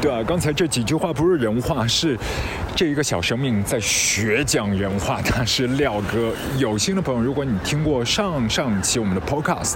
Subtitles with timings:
[0.00, 2.16] 对啊，刚才这几句话不是人话，是
[2.76, 5.20] 这一个小生命在学讲人话。
[5.20, 6.32] 他是廖哥。
[6.56, 9.74] 有心的朋友，如果你听过上上期我们的 Podcast，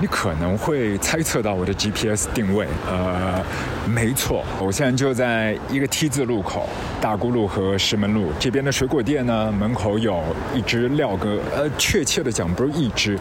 [0.00, 2.66] 你可能会猜测到我的 GPS 定位。
[2.88, 3.44] 呃，
[3.86, 6.66] 没错，我现在就在一个 T 字路口，
[6.98, 10.22] 大沽路和石门路这边的水果店呢，门口有
[10.54, 11.38] 一只廖哥。
[11.54, 13.18] 呃，确切的讲，不是一只，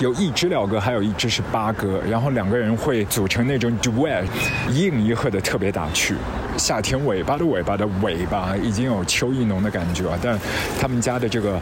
[0.00, 4.24] 有一只廖哥，还有一只是八哥，然后两个人会组成那种 duet，
[4.70, 6.14] 一应一和的特别打趣。
[6.56, 10.38] 夏天尾巴的尾巴的尾巴已经有秋意浓的感觉了，但
[10.80, 11.58] 他们家的这个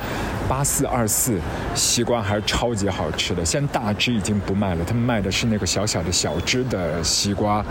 [0.47, 1.39] 八四二四
[1.75, 3.43] 西瓜还是超级好吃的。
[3.43, 7.65] 现在大只已经不卖了，他们卖的是那个小小的小只的西瓜。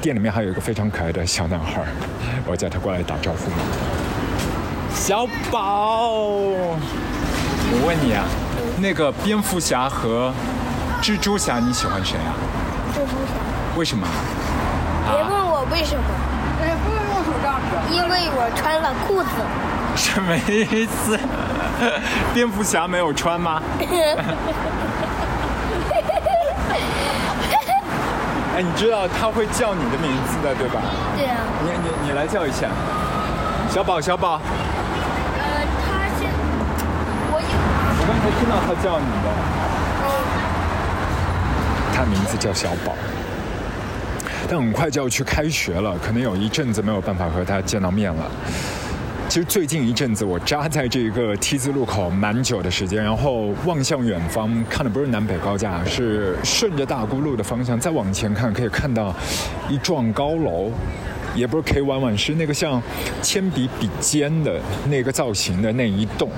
[0.00, 1.82] 店里面还有一个非常可爱的小男孩，
[2.46, 3.50] 我叫他过来打招呼。
[4.94, 8.24] 小宝，我问你啊，
[8.78, 10.32] 那个蝙蝠侠和
[11.02, 12.30] 蜘蛛侠你喜欢谁啊？
[12.94, 13.32] 蜘蛛侠。
[13.76, 14.06] 为什么？
[15.10, 16.02] 别问我为什么。
[16.62, 17.76] 哎，不能用手这样子。
[17.94, 19.28] 因为我穿了裤子。
[19.96, 21.18] 什么意思？
[22.34, 23.60] 蝙蝠侠没有穿吗？
[28.56, 30.80] 哎，你知道他会叫你的名字的，对吧？
[31.16, 31.36] 对啊。
[31.62, 32.68] 你你你来叫一下，
[33.70, 34.40] 小宝小宝。
[35.38, 35.40] 呃，
[35.86, 36.24] 他是
[37.30, 37.46] 我有。
[38.00, 39.26] 我刚才听到他叫你的。
[41.94, 42.94] 他名字叫小宝。
[44.50, 48.30] 但很快就要去开学了，可能有一阵子没有办法和他见到面了。
[49.28, 59.14] 其实最近一阵子，我扎在这个 T 字路口蛮久的时间，然后望向远方，看的不是南北高架，是顺着大沽路的方向再往前看，可以看到
[59.68, 60.70] 一幢高楼，
[61.34, 62.82] 也不是 K One One，是那个像
[63.20, 64.58] 铅笔笔尖的
[64.88, 66.30] 那个造型的那一栋。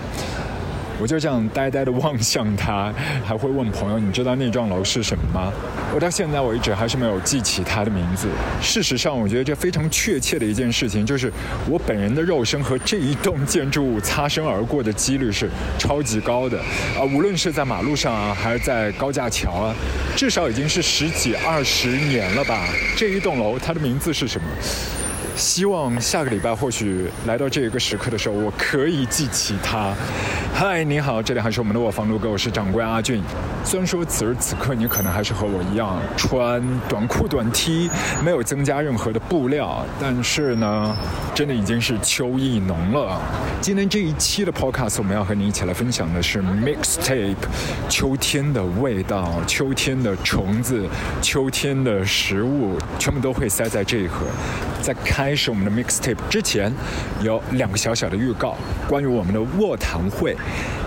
[1.01, 2.93] 我就这样呆呆地望向他，
[3.25, 5.51] 还会问朋友：“你知道那幢楼是什么吗？”
[5.95, 8.29] 我到现在为止还是没有记起他的名字。
[8.61, 11.33] 事实上，我觉得这非常确切的一件事情就是，
[11.69, 16.59] 我本人的肉身和这一栋建筑物擦身而过的几率是超级高的。
[16.59, 19.75] 啊，无论是在马路上啊，还是在高架桥啊，
[20.15, 22.69] 至少已经是十几二十年了吧。
[22.95, 24.47] 这一栋楼，它的名字是什么？
[25.37, 29.95] 希望下个礼拜或许来到这一个时刻的时候，我可以记起他。
[30.53, 33.23] 嗨，你好，这里还是我们的卧房路哥，我是掌柜阿俊。
[33.65, 37.89] 虽然说此时此刻你可能还是和我一样穿短裤短 T，
[38.25, 40.97] 没有增加任何的布料，但是呢，
[41.35, 43.21] 真的已经是秋意浓了。
[43.61, 47.37] 今天这一期的 Podcast 我们要和你一起来分享的是 Mixtape，
[47.89, 50.87] 秋天的味道，秋天的虫子，
[51.23, 54.27] 秋天的食物，全部都会塞在这一盒。
[54.83, 56.73] 在开始我们的 Mixtape 之前，
[57.21, 58.57] 有两个小小的预告，
[58.89, 60.35] 关于我们的卧谈会。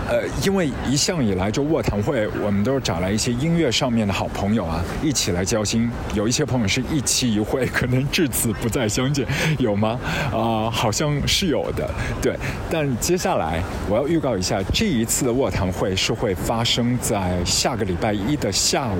[0.08, 5.88] 呃，因为一向以来就卧谈会，我们都是找来一些音乐上面的好朋友啊，一起来交心。
[6.14, 9.24] 有一些朋友是一期一会，可能至此不再相见，
[9.60, 10.00] 有吗？
[10.32, 11.88] 啊，好像是有的。
[12.20, 12.36] 对，
[12.68, 18.98] 但接下来我要预告一下，这一次的卧谈会是会发生在下个礼拜一的下午，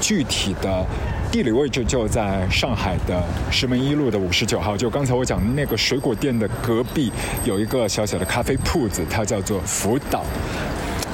[0.00, 0.84] 具体的。
[1.32, 7.10] 地理位置就在上海的石门一路的五十九号，就刚才我讲的那个水果店的隔壁，
[7.42, 10.22] 有一个小小的咖啡铺子，它叫做福岛。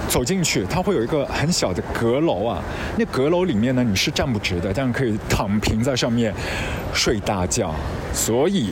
[0.08, 2.60] 走进去，它会有一个很小的阁楼啊，
[2.96, 6.34] 那阁楼里面呢，你是站不直的，但是可以躺平在上面
[6.92, 7.72] 睡大觉。
[8.12, 8.70] 所以，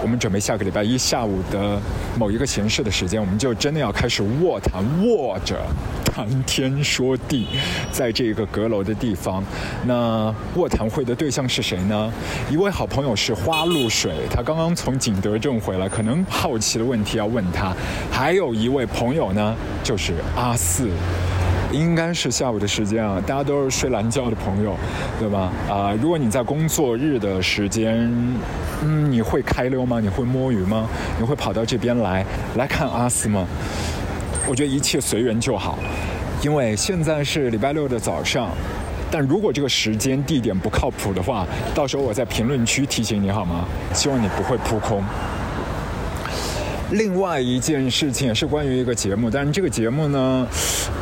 [0.00, 1.78] 我们准备下个礼拜一下午的
[2.18, 5.60] 某一个闲适的时间，我们就真的要开始卧谈，卧着。
[6.14, 7.46] 谈天说地，
[7.90, 9.42] 在这个阁楼的地方，
[9.86, 12.12] 那卧谈会的对象是谁呢？
[12.50, 17.74] 一位好朋友是花露水，他刚刚从景德镇回来，可能好奇的问题要问他。
[18.10, 20.90] 还有一位朋友呢，就是阿四，
[21.72, 24.76] 应该是下午的时间啊，大家都是睡懒觉的朋友，
[25.18, 25.50] 对吧？
[25.66, 27.96] 啊，如果你在工作日的时间，
[28.84, 29.98] 嗯，你会开溜吗？
[29.98, 30.86] 你会摸鱼吗？
[31.18, 32.22] 你会跑到这边来
[32.56, 33.48] 来看阿四吗？
[34.48, 35.78] 我觉得一切随缘就好，
[36.42, 38.50] 因为现在是礼拜六的早上，
[39.10, 43.64] 但如果这个时间地点不靠谱的话，到时候我在评论区提醒你好吗？
[43.94, 45.02] 希望你不会扑空。
[46.92, 50.46] 另外一件事情也是关于一个节目，但是这个节目呢，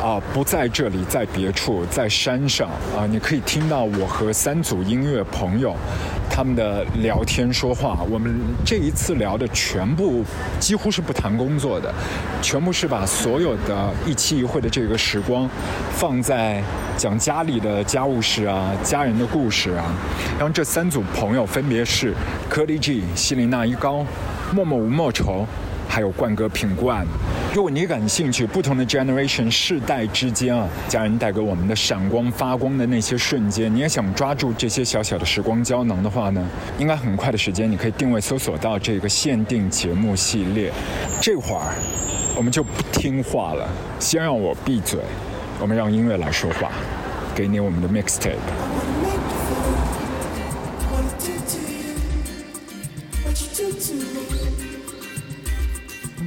[0.01, 5.75] 啊不在这里，在别处，在山上啊，你可以听到我和三组音乐朋友。
[6.29, 8.33] 他们的聊天说话，我们
[8.65, 10.23] 这一次聊的全部
[10.61, 11.93] 几乎是不谈工作的，
[12.41, 15.49] 全部是把所有的一期一会的这个时光
[15.91, 16.63] 放在
[16.95, 19.93] 讲家里的家务事啊、家人的故事啊。
[20.39, 22.13] 然后这三组朋友分别是
[22.49, 24.05] 柯丽 G、西林娜一高、
[24.53, 25.45] 默默无莫愁，
[25.91, 27.05] 还有冠哥品冠。
[27.53, 36.49] 如果你感兴趣不同的 generation 世代之间啊家人带给我们的闪光发光的那些瞬间你也想抓住这些小小的时光胶囊的话呢
[36.79, 40.71] 应该很快的时间你可以定位搜索到这个限定节目系列。
[41.21, 41.75] 这会儿
[42.37, 43.67] 我们就不听话了
[43.99, 44.97] 先让我闭嘴
[45.59, 46.71] 我们让音乐来说话
[47.35, 48.37] 给你我们的 mixtape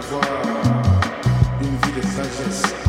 [0.00, 0.22] avoir
[1.60, 2.79] une vie de sagesse.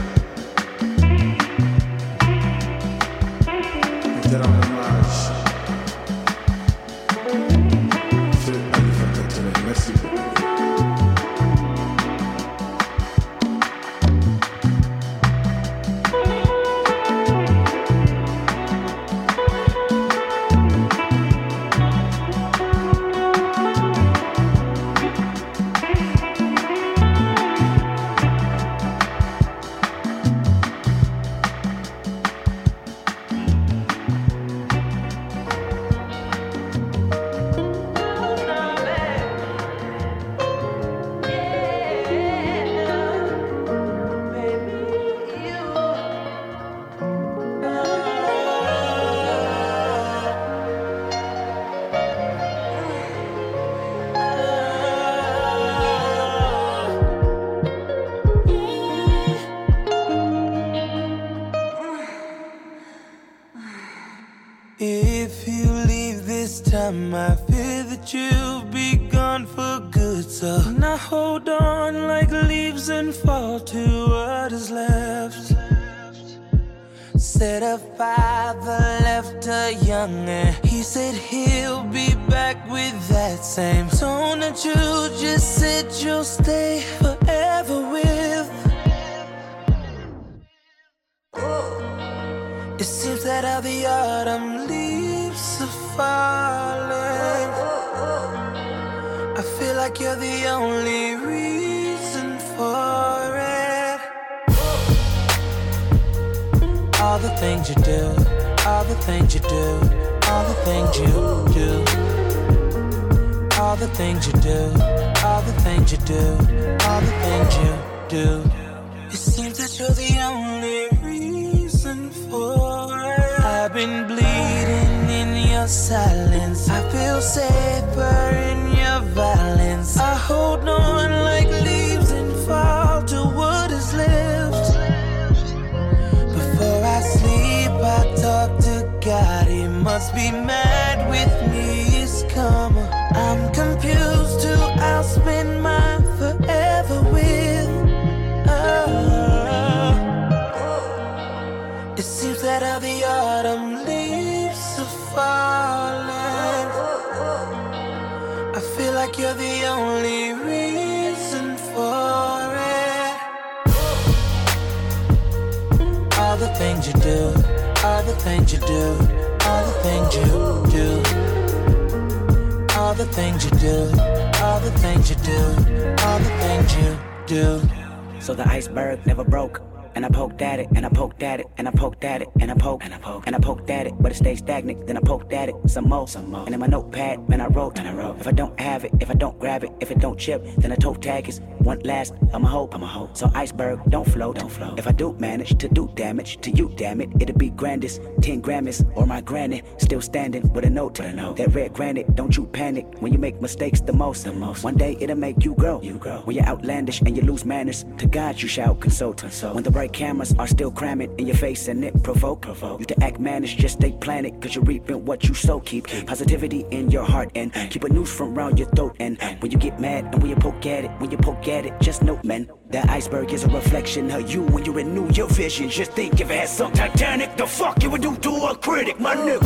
[190.21, 192.13] Chip, then a toe tag is one last.
[192.34, 193.17] I'm a hope, I'm a hope.
[193.17, 194.77] So iceberg, don't float, don't float.
[194.77, 198.01] If I do manage to do damage to you, damn it, it'll be grandest.
[198.21, 201.38] Ten Grammys or my granny, still standing with a note, with a note.
[201.38, 204.63] That red granite, don't you panic when you make mistakes the most, the most.
[204.63, 206.21] One day it'll make you grow, you grow.
[206.21, 209.17] When you're outlandish and you lose manners, to God you shall consult.
[209.17, 209.56] consult.
[209.56, 212.82] When the bright cameras are still cramming in your face and it provoke, provoke.
[212.82, 215.62] you to act mannish, just stay planted, cause you're reaping what you sow.
[215.62, 218.97] Keep positivity in your heart and keep a noose from round your throat.
[218.99, 221.65] And when you get mad and when you poke at it, when you poke at
[221.65, 225.27] it, just note, man, that iceberg is a reflection of you when you renew your
[225.27, 225.69] vision.
[225.69, 228.97] Just think if it had some Titanic, the fuck you would do to a critic,
[228.99, 229.41] my nigga.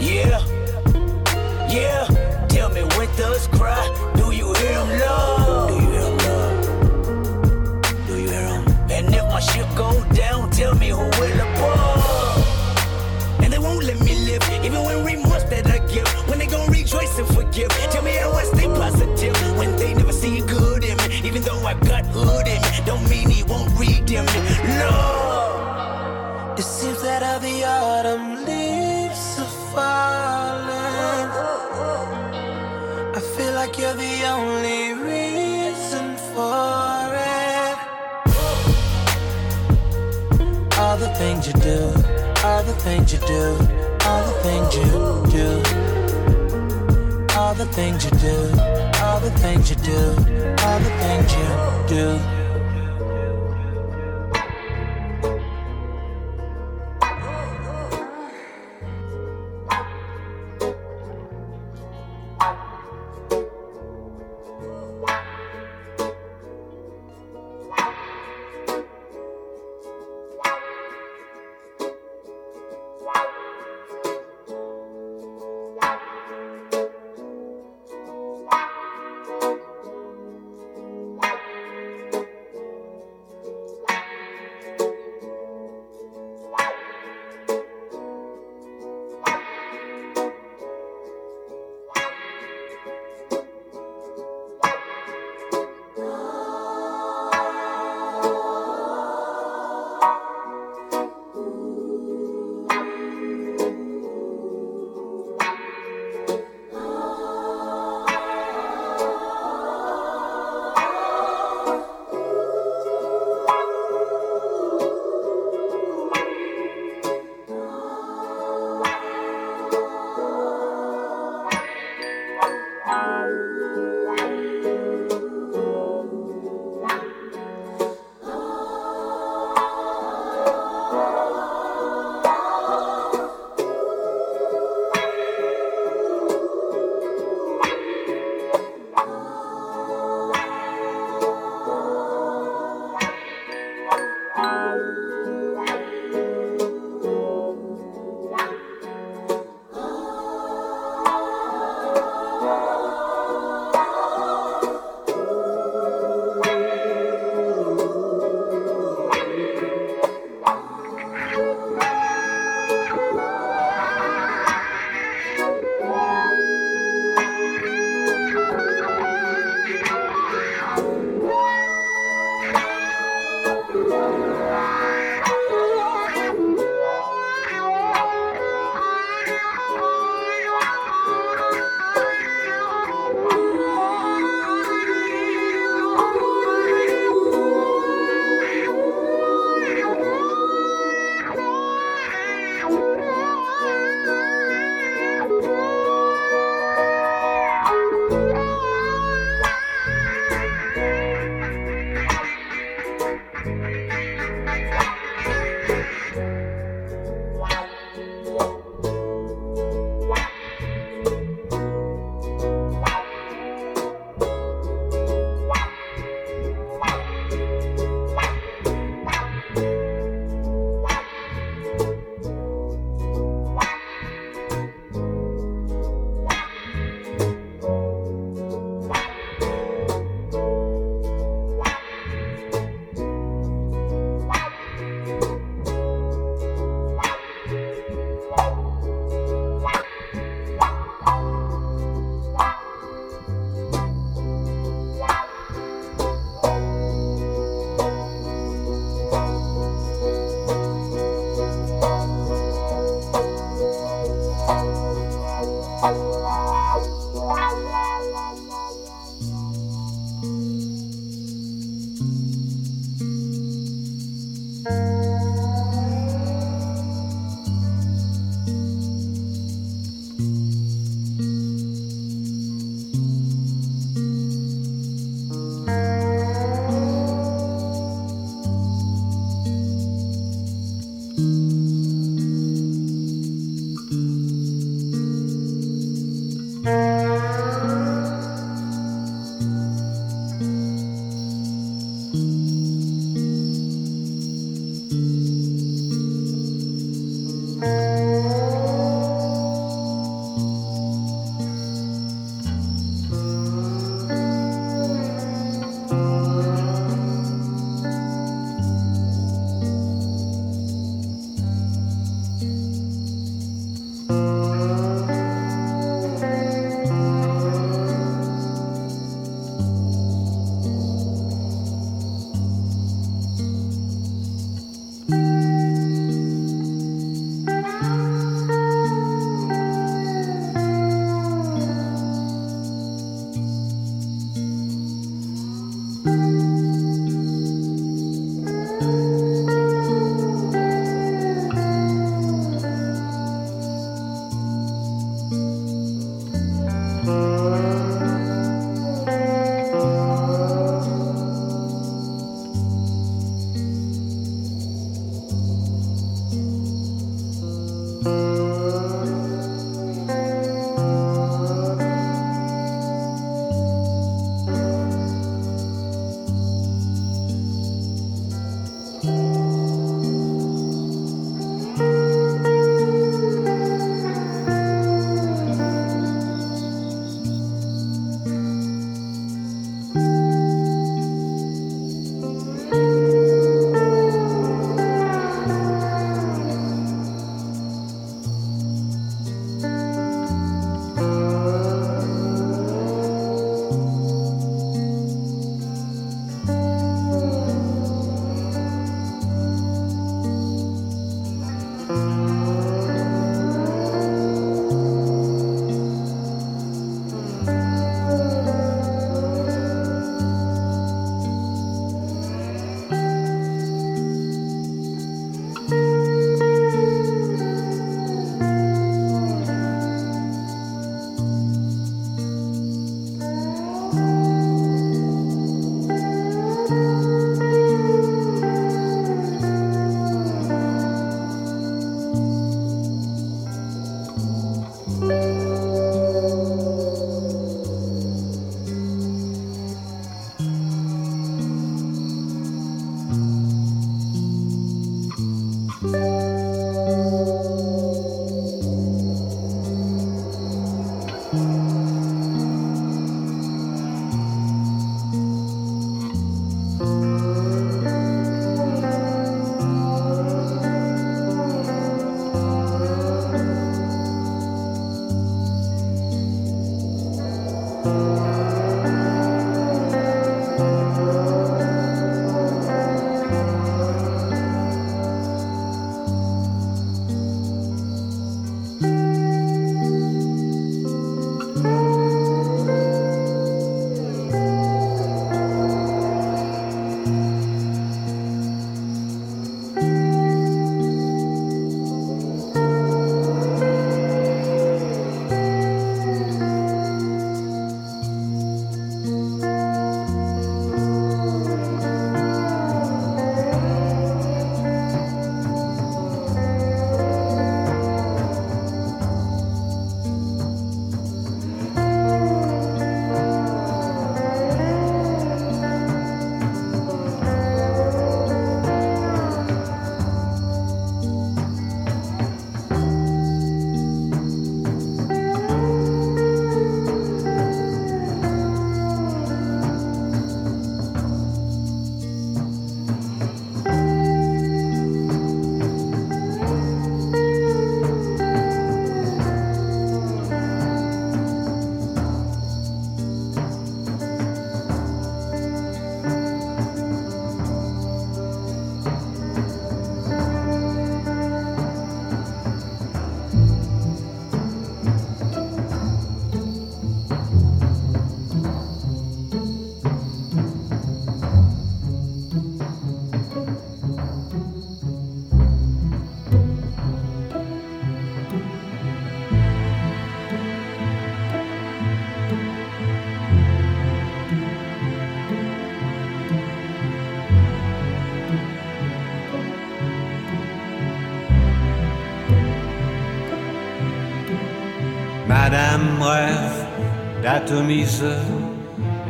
[0.00, 0.40] Yeah,
[1.68, 2.06] yeah.
[2.48, 3.86] Tell me when does cry?
[4.16, 5.68] Do you hear him love?
[5.68, 8.06] Do you hear him love?
[8.06, 8.64] Do you hear?
[8.90, 13.42] And if my ship go down, tell me who will above.
[13.42, 16.06] And they won't let me live, even when remorse that I give.
[16.28, 17.68] When they gon' rejoice and forgive.
[17.92, 20.59] Tell me how I stay positive when they never see good
[21.70, 24.40] I got hood in me, don't mean he won't redeem me.
[24.80, 26.58] Lord.
[26.58, 31.30] It seems that all the autumn leaves are falling.
[33.14, 37.78] I feel like you're the only reason for it.
[40.76, 41.94] All the things you do,
[42.44, 43.44] all the things you do,
[44.06, 45.99] all the things you do.
[47.40, 48.36] All the things you do,
[49.02, 50.10] all the things you do,
[50.62, 52.39] all the things you do.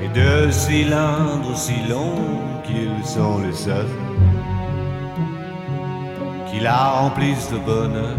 [0.03, 3.97] Et de cylindres si longs qu'ils sont les seuls
[6.51, 8.17] qui la remplissent de bonheur.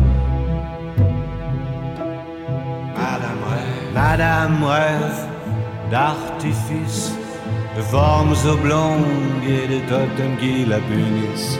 [2.95, 5.27] Madame rêve, Madame rêve
[5.89, 7.13] d'artifices,
[7.75, 11.59] de formes oblongues et de totems qui la punissent.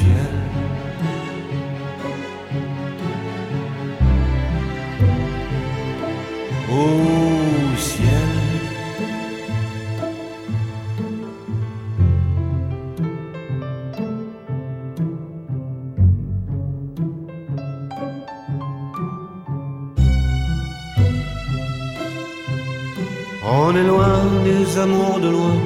[24.71, 25.57] des amours de loin.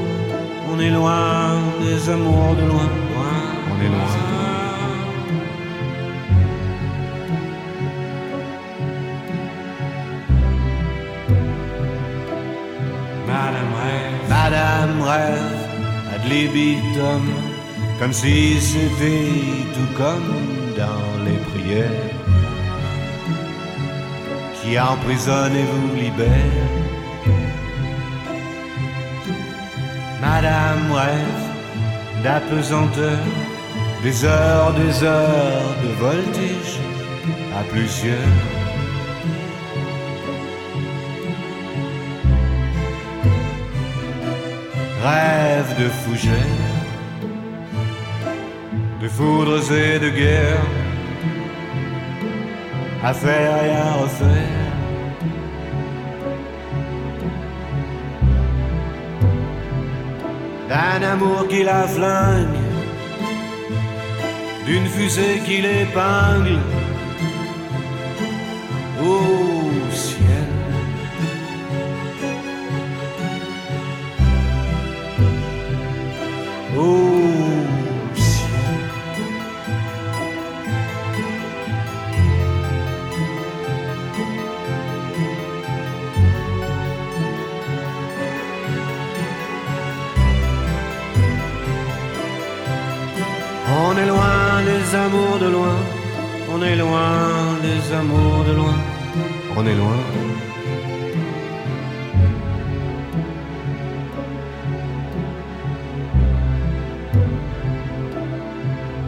[0.72, 2.90] On est loin des amours de loin.
[3.14, 3.36] loin.
[3.72, 4.12] On est loin.
[13.28, 15.52] Madame rêve, Madame rêve,
[16.14, 17.24] ad libitum,
[18.00, 20.32] comme si c'était tout comme
[20.78, 22.12] dans les prières
[24.62, 26.85] qui emprisonnent et vous libèrent.
[30.26, 31.46] Madame rêve
[32.24, 33.20] d'apesanteur,
[34.02, 36.80] des heures, des heures de voltige
[37.60, 38.34] à plusieurs.
[45.04, 46.82] Rêve de fougères,
[49.02, 50.72] de foudres et de guerres,
[53.04, 54.65] à faire et à refaire.
[60.76, 62.60] D'un amour qui la flingue,
[64.66, 66.60] d'une fusée qui l'épingle.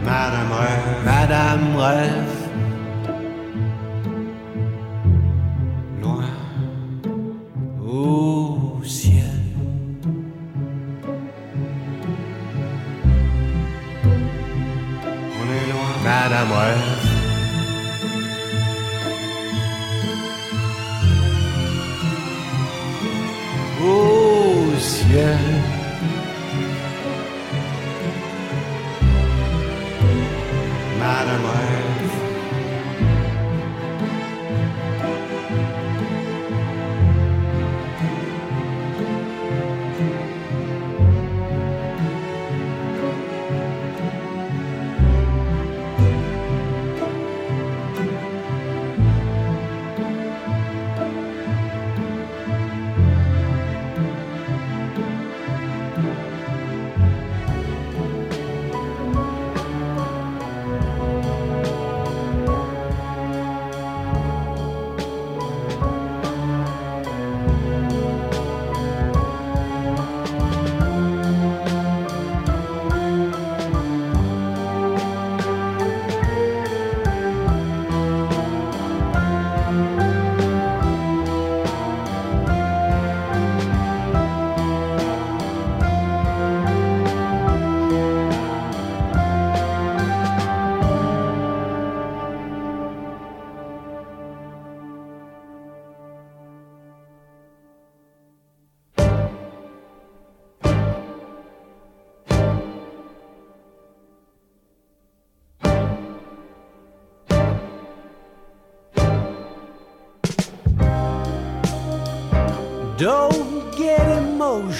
[0.08, 1.04] Madame Rêve.
[1.04, 2.37] Madame Rêve.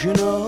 [0.04, 0.47] you know.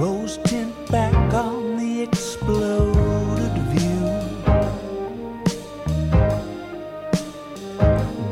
[0.00, 4.00] rose tint back on the exploded view.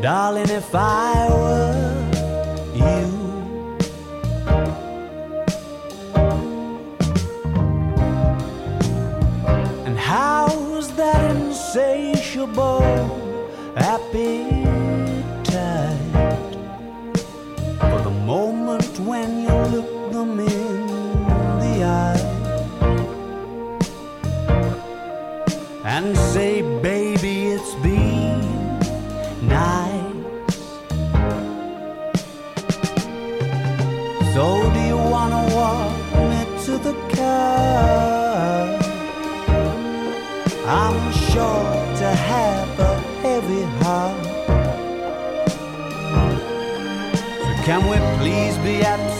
[0.01, 2.09] Darling, if I were
[2.75, 3.05] you,
[9.85, 12.81] and how's that insatiable
[13.77, 14.48] happy?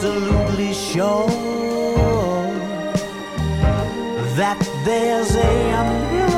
[0.01, 1.27] absolutely sure
[4.37, 6.28] that there's a.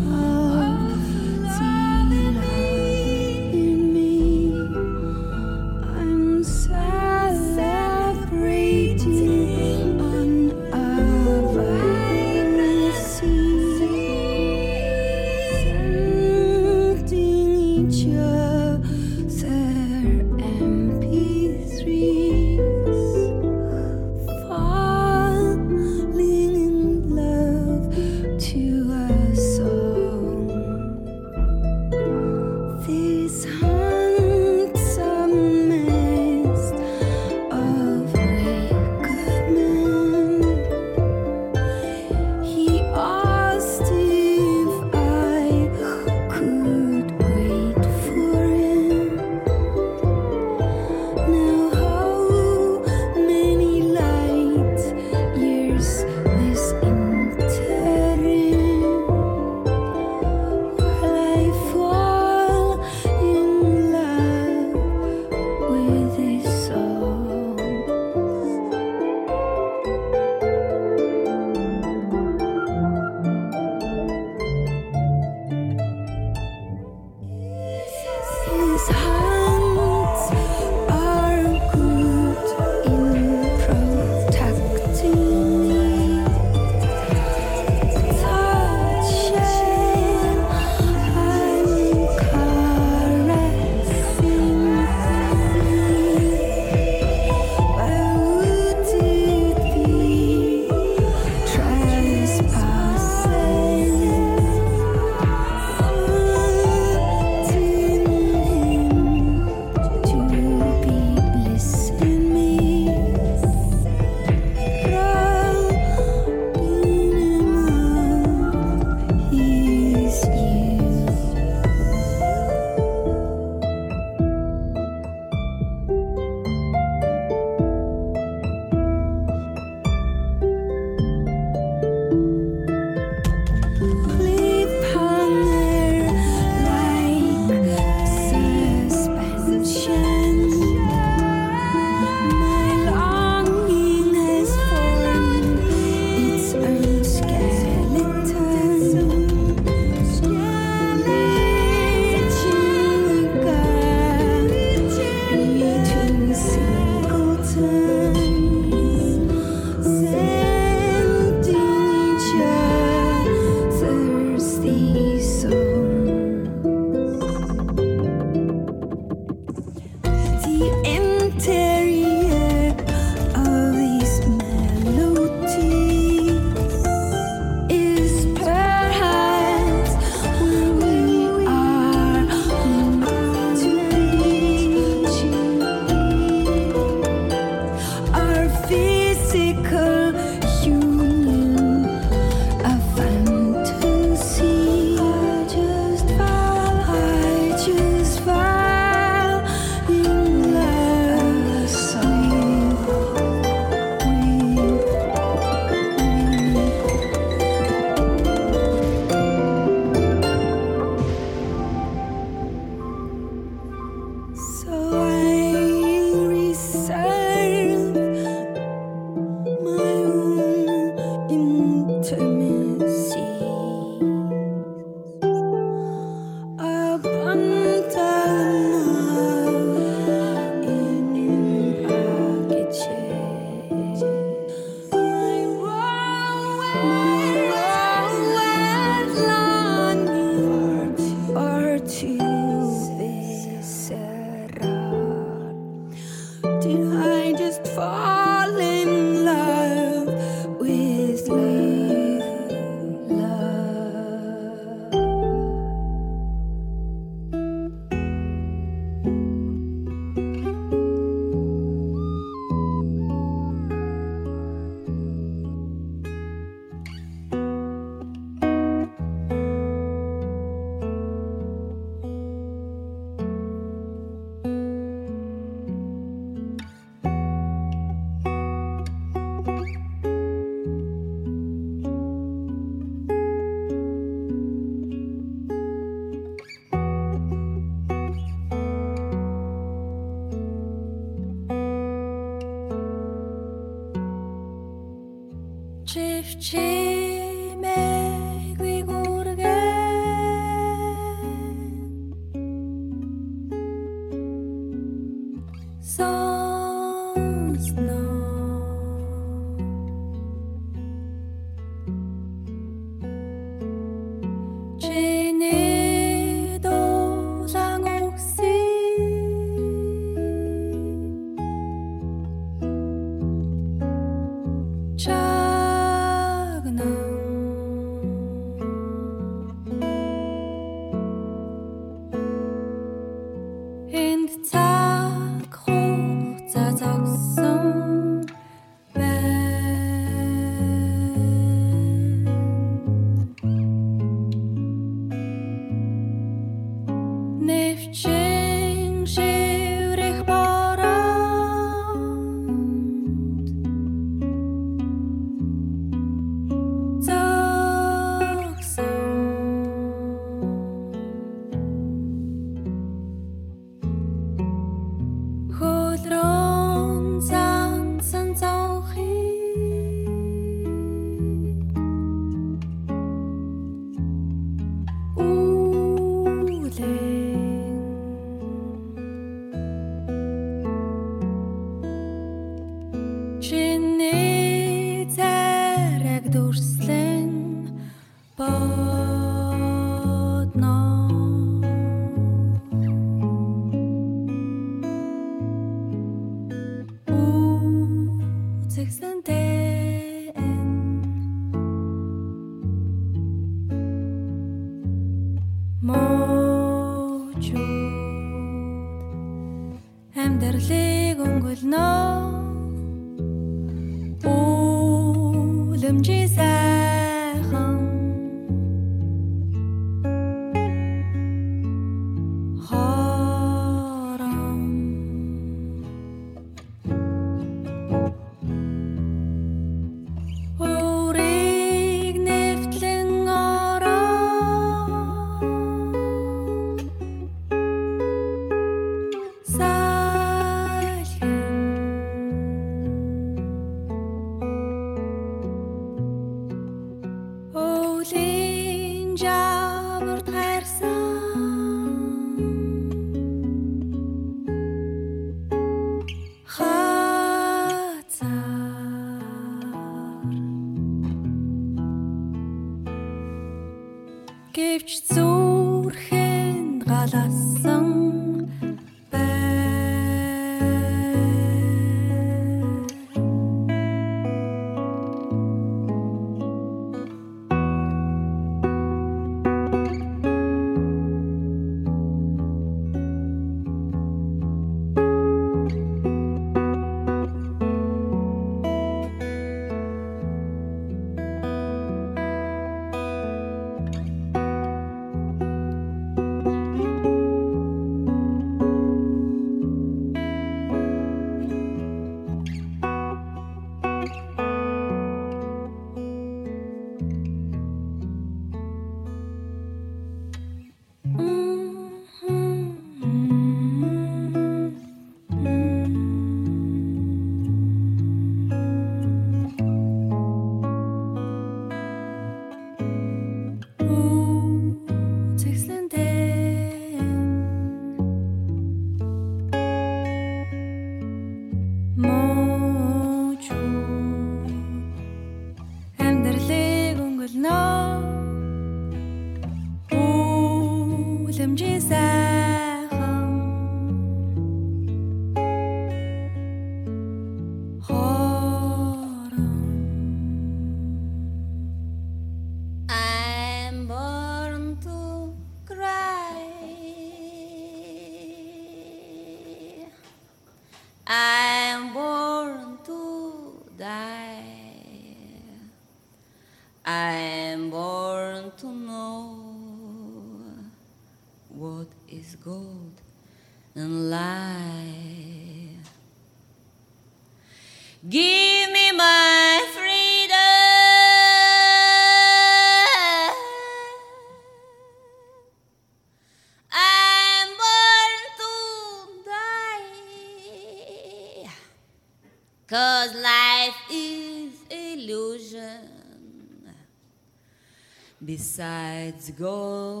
[599.21, 600.00] let's go.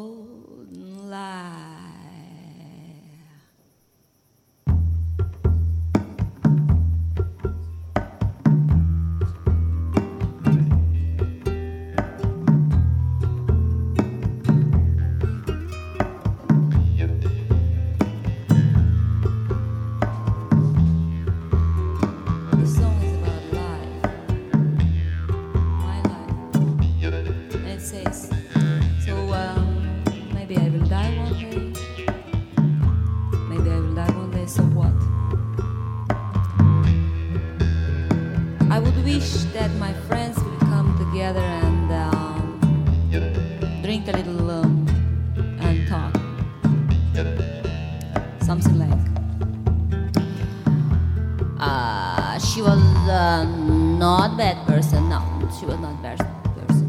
[54.21, 55.09] not bad person.
[55.09, 55.19] No,
[55.57, 56.19] she was not bad
[56.53, 56.85] person.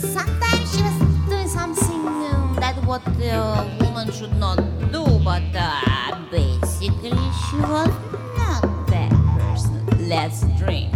[0.00, 0.96] Sometimes she was
[1.28, 4.56] doing something um, that what a woman should not
[4.90, 7.92] do, but uh, basically she was
[8.40, 9.84] not bad person.
[10.08, 10.88] Let's drink.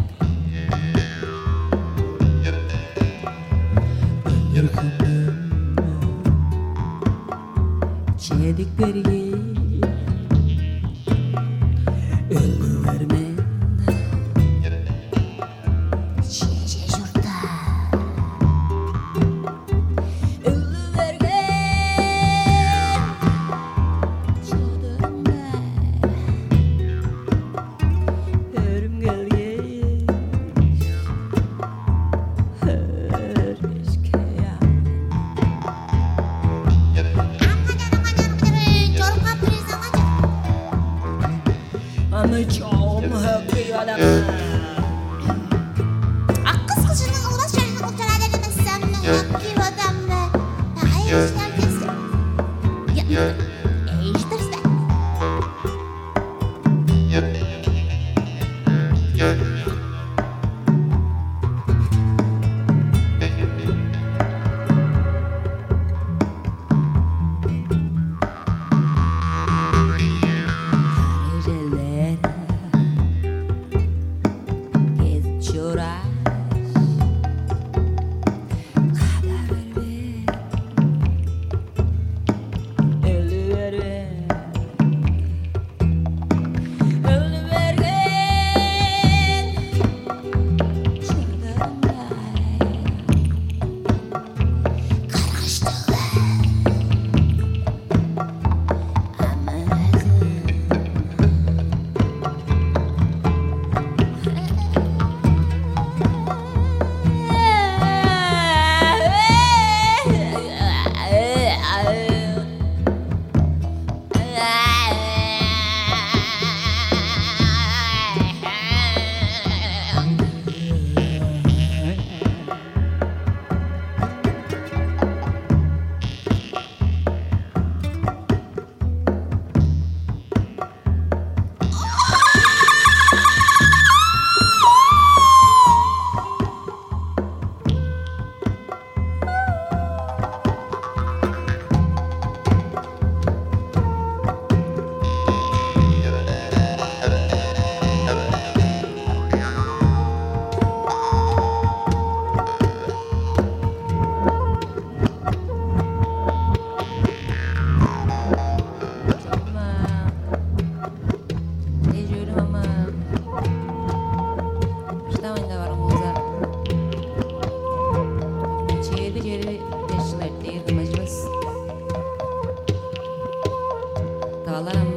[174.57, 174.89] Kalam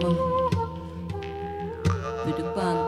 [2.28, 2.79] Büdük ban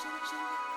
[0.00, 0.67] Shake, shake.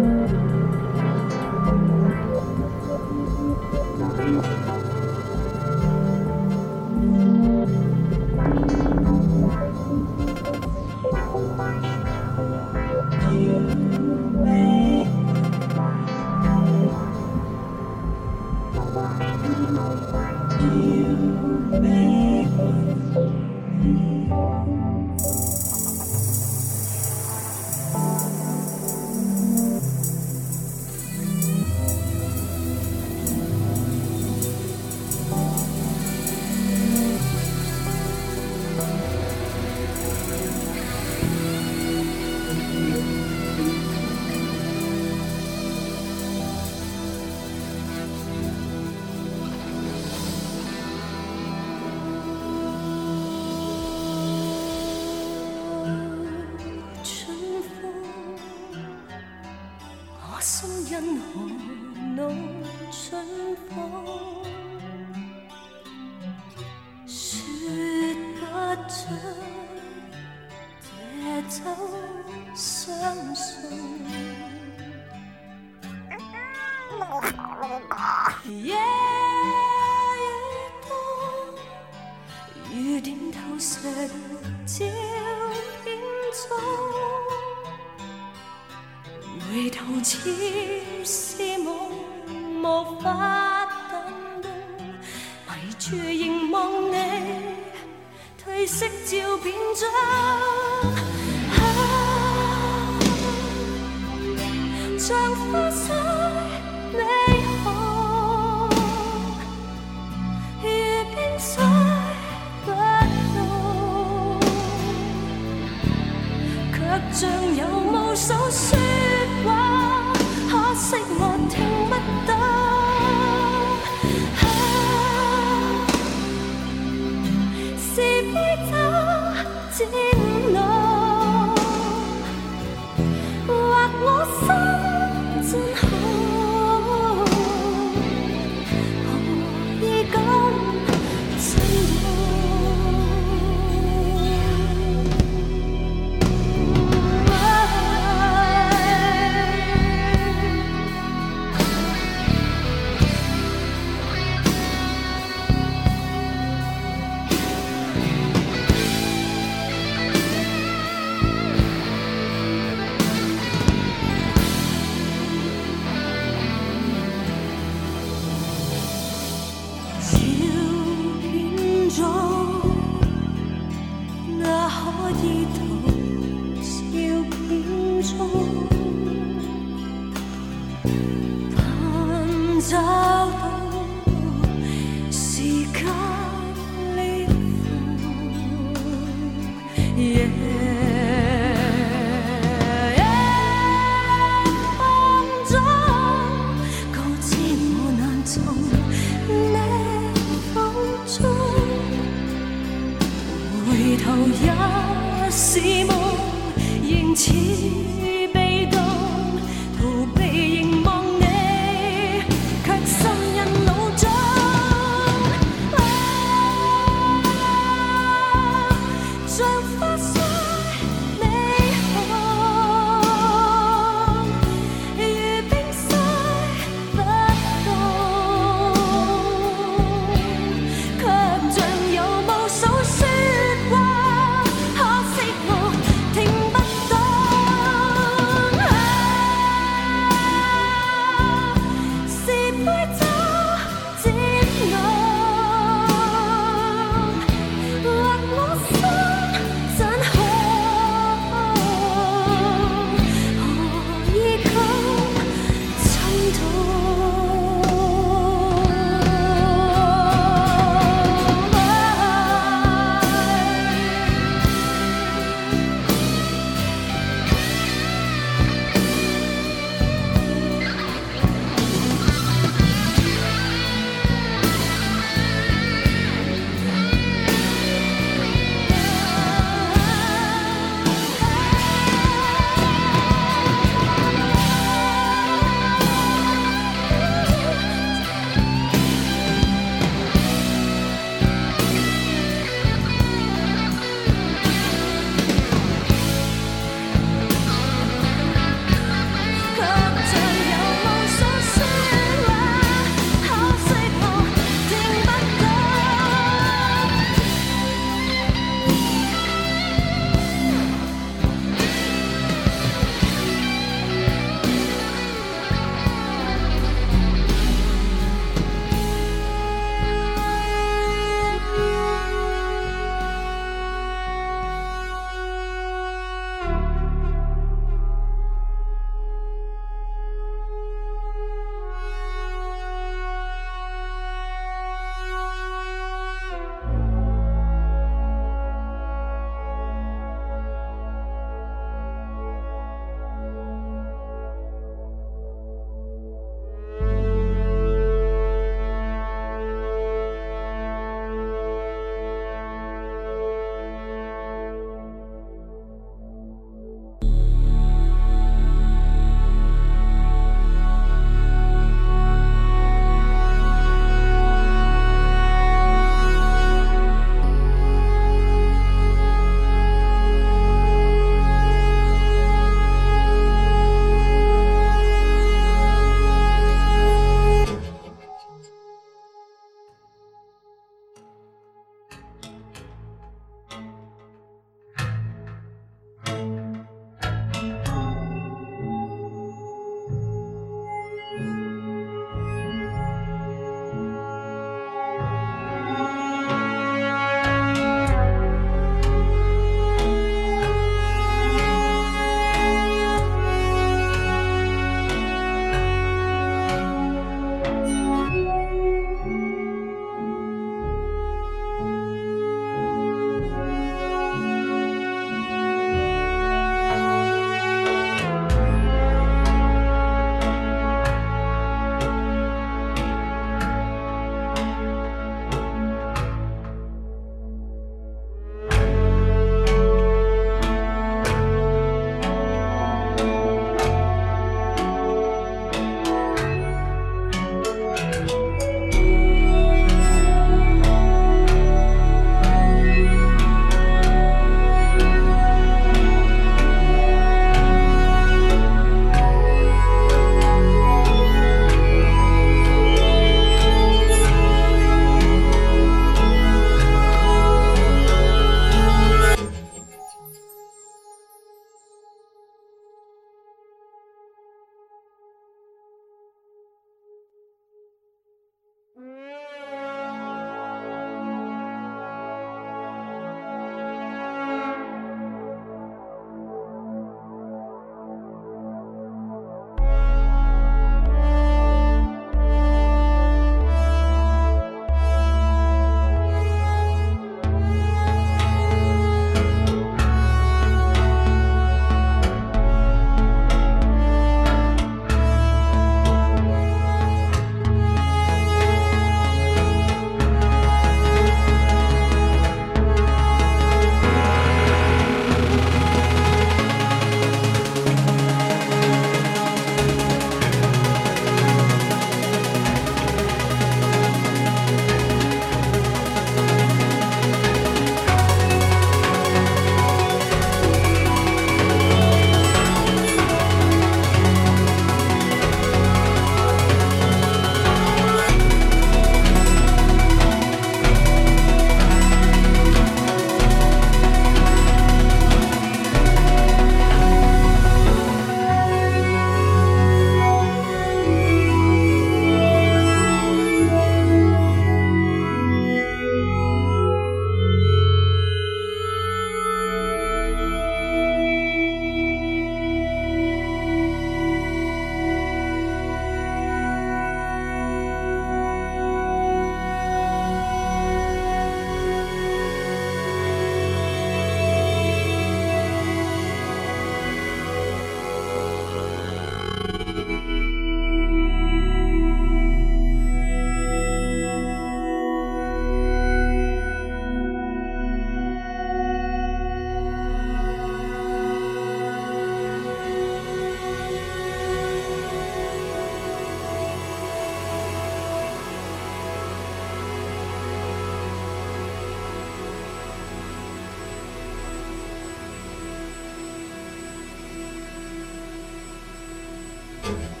[599.71, 600.00] children.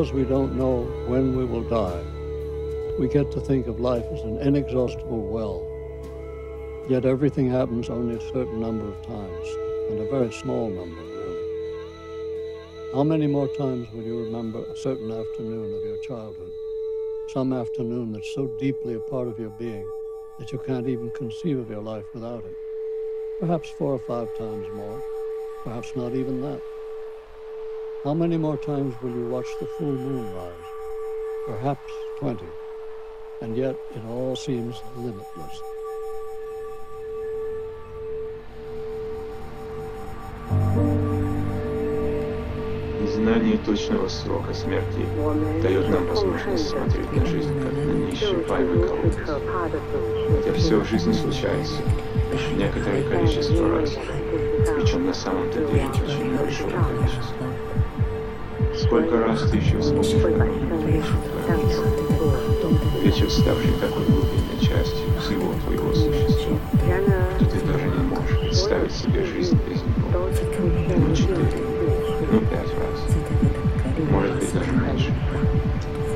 [0.00, 2.02] Because we don't know when we will die,
[2.98, 5.60] we get to think of life as an inexhaustible well.
[6.88, 9.48] Yet everything happens only a certain number of times,
[9.90, 12.92] and a very small number, really.
[12.94, 16.52] How many more times will you remember a certain afternoon of your childhood?
[17.28, 19.86] Some afternoon that's so deeply a part of your being
[20.38, 22.56] that you can't even conceive of your life without it.
[23.38, 25.02] Perhaps four or five times more,
[25.62, 26.62] perhaps not even that.
[28.03, 30.53] How many more times will you watch the full moon rise?
[31.47, 32.45] Perhaps 20.
[33.41, 35.61] And yet it all seems limitless.
[43.01, 45.05] Незнание точного срока смерти
[45.63, 49.15] дает нам возможность смотреть на жизнь как на неисчерпаемый колодец.
[50.37, 51.81] Хотя все в жизни случается
[52.55, 53.97] некоторое количество раз,
[54.75, 57.58] причем на самом-то деле очень большое количество.
[58.90, 60.14] Сколько раз ты еще вспомнишь
[63.00, 66.56] Вечер, ставший такой глубинной частью всего твоего существа,
[67.36, 70.08] что ты даже не можешь представить себе жизнь без него.
[70.10, 71.62] Ну, четыре,
[72.32, 72.98] ну, пять раз.
[74.10, 75.14] Может быть, даже меньше.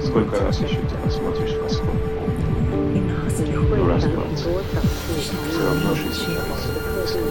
[0.03, 1.95] Сколько раз еще ты посмотришь в восход?
[3.71, 4.49] Ну, раз двадцать.
[5.49, 7.23] Все равно жизнь кажется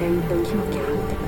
[0.00, 0.99] бесконечной.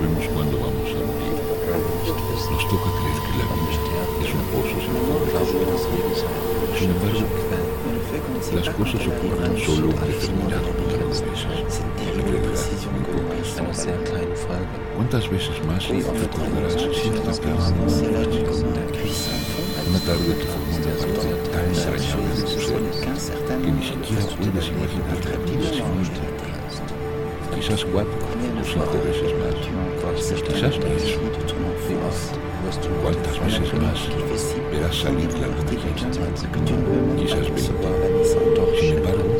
[0.00, 1.36] sabemos cuándo vamos a morir.
[2.50, 3.76] Nos toca creer que la vida
[4.24, 5.28] es un pozo sin fondo.
[6.78, 7.24] Sin embargo,
[8.54, 11.20] las cosas ocurren solo un determinado número de
[12.48, 12.80] veces.
[14.96, 17.68] ¿Cuántas veces más recordarás cierta trama
[19.88, 22.80] Una tarde que formó una parte tan entrañable de tu ser
[23.60, 26.24] que ni siquiera puedes imaginar la vida sin ella.
[27.54, 28.29] Quizás cuatro.
[28.64, 29.54] Cinco veces más.
[33.02, 34.08] ¿Cuántas veces más
[34.70, 37.16] verás salir la luna llena?
[37.16, 37.72] Quizás veinte.
[38.78, 39.36] Sin embargo,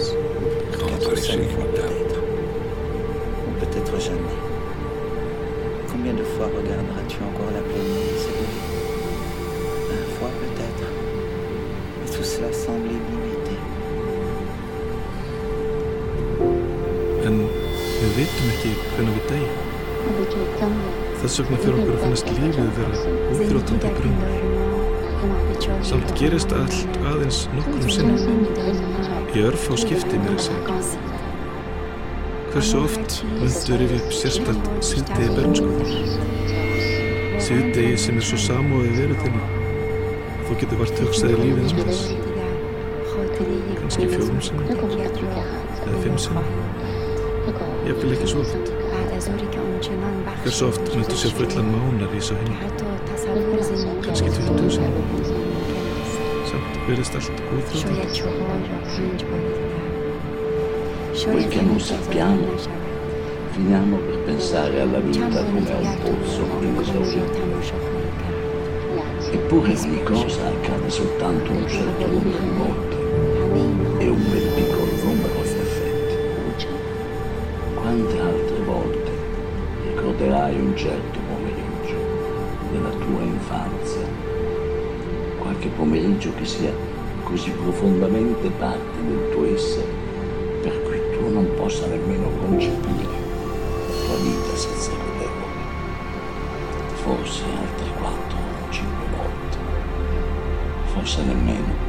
[21.40, 22.96] Þess vegna fyrir okkur að finnast lífið vera
[23.32, 24.18] útrótandi brunn.
[25.88, 28.42] Samt gerist allt aðeins nokkrum sinnum.
[29.32, 30.74] Í örf á skipti mér að segja.
[32.50, 35.90] Hversu oft myndu rifja upp sérstætt síðdegi bernskuður?
[37.46, 41.80] Síðdegi sem er svo samóðið veru þinni að þú getur vart hugsaði lífið eins og
[41.88, 42.02] þess.
[43.80, 46.52] Kanski fjórum sinnum eða fimm sinnum.
[47.88, 48.79] Jafnvel ekki svo oft.
[49.80, 52.56] Hversu oft myndu sér fullan mánar í svo henni?
[54.04, 55.06] Kanski 20 sinnum.
[56.50, 58.04] Samt verðist allt útrótandi.
[61.22, 62.46] Quel che non sappiamo,
[63.52, 67.40] finiamo per pensare alla vita come a un pozzo inesaurito.
[69.32, 72.96] Eppure ogni cosa accade soltanto un certo numero di volte
[74.04, 74.46] e un bel
[80.60, 81.96] un certo pomeriggio
[82.70, 84.06] della tua infanzia?
[85.38, 86.72] Qualche pomeriggio che sia
[87.24, 89.86] così profondamente parte del tuo essere
[90.62, 95.58] per cui tu non possa nemmeno concepire la tua vita senza quell'epoca.
[96.94, 99.56] Forse altre quattro o cinque volte,
[100.92, 101.88] forse nemmeno.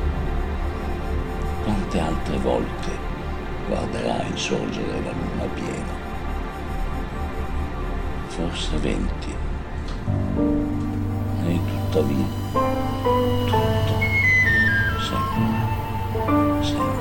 [1.63, 2.89] Quante altre volte
[3.67, 6.00] guarderai sorgere la luna piena?
[8.31, 9.35] Forse venti.
[11.45, 12.25] E tuttavia,
[13.45, 13.93] tutto,
[15.01, 17.00] sempre, senza